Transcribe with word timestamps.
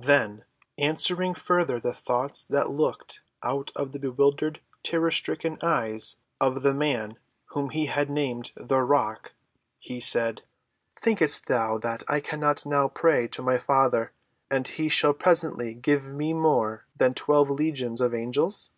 Then, 0.00 0.46
answering 0.78 1.34
further 1.34 1.78
the 1.78 1.92
thoughts 1.92 2.42
that 2.42 2.70
looked 2.70 3.20
out 3.42 3.70
of 3.76 3.92
the 3.92 3.98
bewildered, 3.98 4.62
terror‐stricken 4.82 5.62
eyes 5.62 6.16
of 6.40 6.62
the 6.62 6.72
man 6.72 7.18
whom 7.48 7.68
he 7.68 7.84
had 7.84 8.08
named 8.08 8.52
"The 8.56 8.80
Rock," 8.80 9.34
he 9.78 10.00
said: 10.00 10.40
"Thinkest 10.96 11.48
thou 11.48 11.76
that 11.80 12.02
I 12.08 12.20
cannot 12.20 12.64
now 12.64 12.88
pray 12.88 13.26
to 13.28 13.42
my 13.42 13.58
Father, 13.58 14.12
and 14.50 14.66
he 14.66 14.88
shall 14.88 15.12
presently 15.12 15.74
give 15.74 16.14
me 16.14 16.32
more 16.32 16.86
than 16.96 17.12
twelve 17.12 17.50
legions 17.50 18.00
of 18.00 18.14
angels? 18.14 18.70